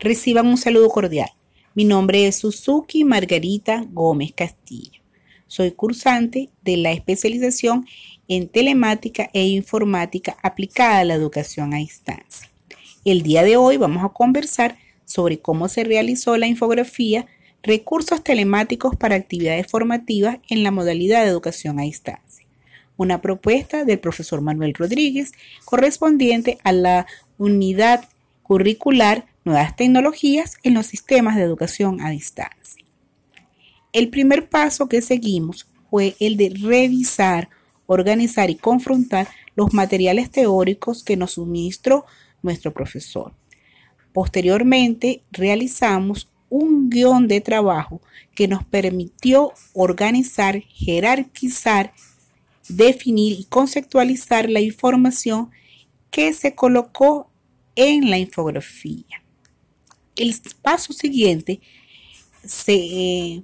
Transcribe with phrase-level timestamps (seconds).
[0.00, 1.28] Reciban un saludo cordial.
[1.74, 5.00] Mi nombre es Suzuki Margarita Gómez Castillo.
[5.48, 7.84] Soy cursante de la especialización
[8.28, 12.48] en telemática e informática aplicada a la educación a distancia.
[13.04, 17.26] El día de hoy vamos a conversar sobre cómo se realizó la infografía
[17.64, 22.46] Recursos telemáticos para actividades formativas en la modalidad de educación a distancia.
[22.96, 25.32] Una propuesta del profesor Manuel Rodríguez
[25.64, 27.06] correspondiente a la
[27.36, 28.08] unidad
[28.48, 32.84] curricular Nuevas tecnologías en los sistemas de educación a distancia.
[33.92, 37.48] El primer paso que seguimos fue el de revisar,
[37.86, 42.04] organizar y confrontar los materiales teóricos que nos suministró
[42.42, 43.32] nuestro profesor.
[44.12, 48.02] Posteriormente, realizamos un guion de trabajo
[48.34, 51.92] que nos permitió organizar, jerarquizar,
[52.68, 55.50] definir y conceptualizar la información
[56.10, 57.27] que se colocó
[57.78, 59.22] en la infografía.
[60.16, 61.60] El paso siguiente
[62.44, 63.42] se eh,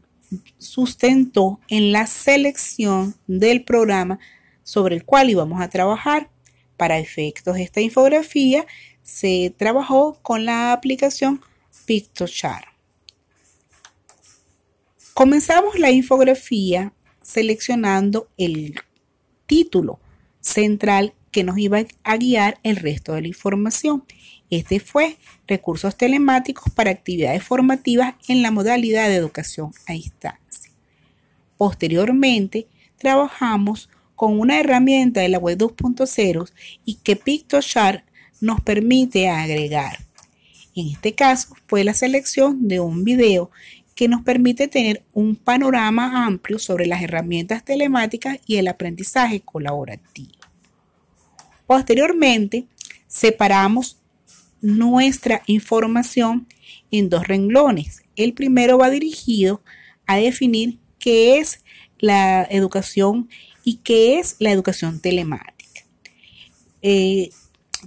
[0.59, 4.19] sustentó en la selección del programa
[4.65, 6.31] sobre el cual íbamos a trabajar.
[6.77, 8.67] Para efectos de esta infografía,
[9.05, 11.41] se trabajó con la aplicación
[11.87, 12.67] PictoChart.
[15.13, 18.75] Comenzamos la infografía seleccionando el
[19.47, 20.01] título
[20.41, 24.05] central que nos iba a guiar el resto de la información.
[24.51, 25.17] Este fue
[25.49, 30.71] recursos telemáticos para actividades formativas en la modalidad de educación a distancia.
[31.57, 32.69] Posteriormente,
[32.99, 36.53] trabajamos con una herramienta de la web 2.0
[36.85, 38.05] y que PictoChart
[38.41, 39.99] nos permite agregar.
[40.77, 43.51] En este caso fue la selección de un video
[43.97, 50.44] que nos permite tener un panorama amplio sobre las herramientas telemáticas y el aprendizaje colaborativo.
[51.67, 52.67] Posteriormente,
[53.07, 53.99] separamos
[54.61, 56.47] nuestra información
[56.91, 58.03] en dos renglones.
[58.17, 59.63] El primero va dirigido
[60.07, 61.63] a definir qué es
[61.99, 63.29] la educación
[63.65, 65.83] y qué es la educación telemática.
[66.83, 67.31] Eh,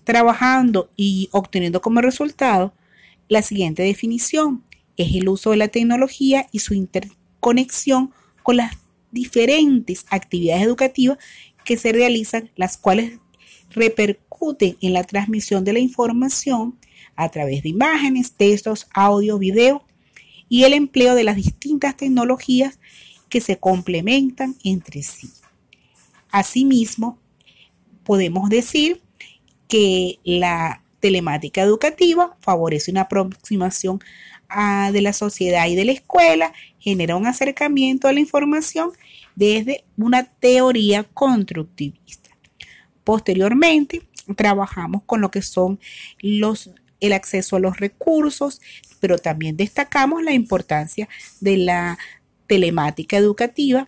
[0.04, 2.74] trabajando y obteniendo como resultado
[3.28, 4.64] la siguiente definición
[4.96, 8.78] es el uso de la tecnología y su interconexión con las
[9.12, 11.18] diferentes actividades educativas
[11.64, 13.20] que se realizan, las cuales
[13.72, 16.78] repercuten en la transmisión de la información
[17.16, 19.84] a través de imágenes, textos, audio, video
[20.50, 22.80] y el empleo de las distintas tecnologías
[23.30, 25.30] que se complementan entre sí.
[26.32, 27.18] Asimismo,
[28.04, 29.02] podemos decir
[29.68, 34.00] que la telemática educativa favorece una aproximación
[34.92, 38.92] de la sociedad y de la escuela, genera un acercamiento a la información
[39.36, 42.30] desde una teoría constructivista.
[43.08, 44.02] Posteriormente,
[44.36, 45.80] trabajamos con lo que son
[46.20, 48.60] los, el acceso a los recursos,
[49.00, 51.08] pero también destacamos la importancia
[51.40, 51.98] de la
[52.48, 53.88] telemática educativa.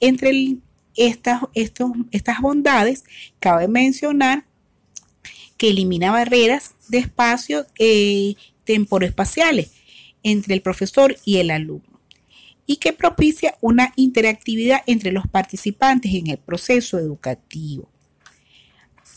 [0.00, 0.58] Entre
[0.96, 3.04] estas, estas bondades,
[3.38, 4.44] cabe mencionar
[5.56, 8.34] que elimina barreras de espacio eh,
[8.64, 9.70] temporoespaciales
[10.22, 12.02] entre el profesor y el alumno
[12.66, 17.91] y que propicia una interactividad entre los participantes en el proceso educativo.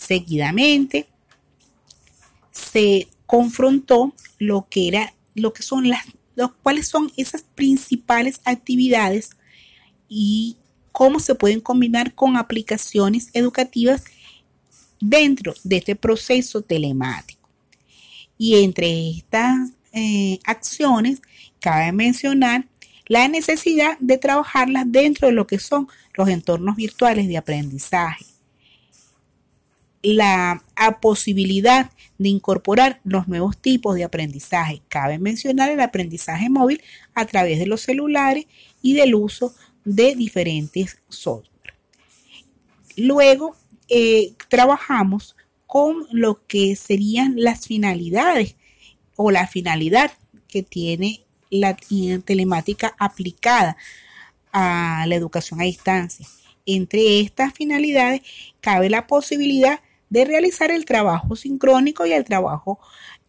[0.06, 1.08] Seguidamente
[2.52, 6.06] se confrontó lo que era lo que son las
[6.62, 9.32] cuáles son esas principales actividades
[10.08, 10.58] y
[10.92, 14.04] cómo se pueden combinar con aplicaciones educativas
[15.00, 17.50] dentro de este proceso telemático.
[18.38, 21.22] Y entre estas eh, acciones,
[21.60, 22.66] cabe mencionar
[23.08, 28.26] la necesidad de trabajarlas dentro de lo que son los entornos virtuales de aprendizaje.
[30.06, 30.64] La
[31.02, 34.82] posibilidad de incorporar los nuevos tipos de aprendizaje.
[34.88, 36.82] Cabe mencionar el aprendizaje móvil
[37.14, 38.46] a través de los celulares
[38.82, 41.74] y del uso de diferentes software.
[42.98, 43.56] Luego,
[43.90, 45.36] eh, trabajamos
[45.68, 48.56] con lo que serían las finalidades
[49.16, 50.12] o la finalidad
[50.48, 51.76] que tiene la
[52.24, 53.78] telemática aplicada
[54.52, 56.26] a la educación a distancia.
[56.66, 58.22] Entre estas finalidades
[58.62, 59.80] cabe la posibilidad
[60.16, 62.80] de realizar el trabajo sincrónico y el trabajo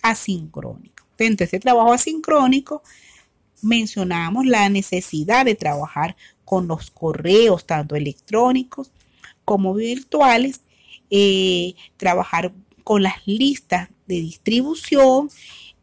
[0.03, 1.05] asincrónico.
[1.19, 2.81] Dentro de este trabajo asincrónico
[3.61, 8.93] mencionamos la necesidad de trabajar con los correos, tanto electrónicos
[9.45, 10.61] como virtuales,
[11.11, 12.53] eh, trabajar
[12.85, 15.29] con las listas de distribución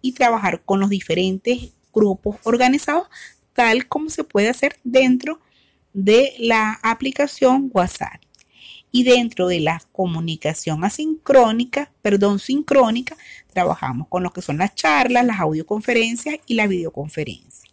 [0.01, 3.09] y trabajar con los diferentes grupos organizados,
[3.51, 5.41] tal como se puede hacer dentro
[5.91, 8.21] de la aplicación WhatsApp.
[8.95, 13.17] Y dentro de la comunicación asincrónica, perdón, sincrónica,
[13.51, 17.71] trabajamos con lo que son las charlas, las audioconferencias y la videoconferencia.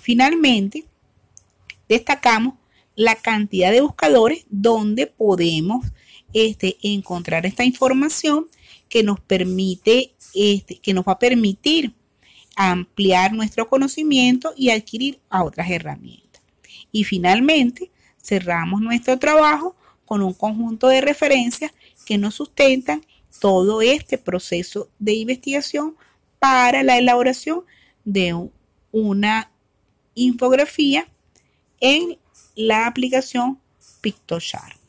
[0.00, 0.86] Finalmente,
[1.90, 2.54] destacamos
[2.96, 5.84] la cantidad de buscadores donde podemos
[6.32, 8.46] este, encontrar esta información
[8.88, 11.92] que nos permite, este, que nos va a permitir
[12.56, 16.42] ampliar nuestro conocimiento y adquirir a otras herramientas.
[16.92, 17.90] Y finalmente,
[18.22, 21.72] cerramos nuestro trabajo con un conjunto de referencias
[22.04, 23.04] que nos sustentan
[23.40, 25.96] todo este proceso de investigación
[26.38, 27.64] para la elaboración
[28.04, 28.48] de
[28.92, 29.50] una
[30.14, 31.08] infografía
[31.80, 32.18] en
[32.54, 33.58] la aplicación
[34.00, 34.83] PictoSharp.